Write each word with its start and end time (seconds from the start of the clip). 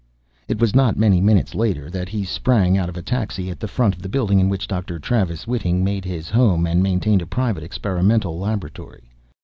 It 0.47 0.59
was 0.59 0.73
not 0.73 0.97
many 0.97 1.21
minutes 1.21 1.53
later 1.53 1.87
that 1.91 2.09
he 2.09 2.23
sprang 2.23 2.75
out 2.75 2.89
of 2.89 2.97
a 2.97 3.03
taxi 3.03 3.51
at 3.51 3.59
the 3.59 3.67
front 3.67 3.95
of 3.95 4.01
the 4.01 4.09
building 4.09 4.39
in 4.39 4.49
which 4.49 4.67
Dr. 4.67 4.97
Travis 4.97 5.45
Whiting 5.45 5.83
made 5.83 6.05
his 6.05 6.27
home 6.31 6.65
and 6.65 6.81
maintained 6.81 7.21
a 7.21 7.27
private 7.27 7.61
experimental 7.61 8.39
laboratory. 8.39 9.11